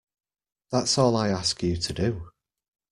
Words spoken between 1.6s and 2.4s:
you to do.